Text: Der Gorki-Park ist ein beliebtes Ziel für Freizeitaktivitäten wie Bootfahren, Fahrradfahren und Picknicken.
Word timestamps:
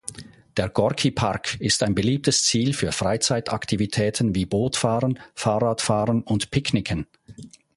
Der 0.57 0.67
Gorki-Park 0.69 1.57
ist 1.61 1.83
ein 1.83 1.93
beliebtes 1.93 2.43
Ziel 2.45 2.73
für 2.73 2.91
Freizeitaktivitäten 2.91 4.33
wie 4.33 4.47
Bootfahren, 4.47 5.19
Fahrradfahren 5.35 6.23
und 6.23 6.49
Picknicken. 6.49 7.05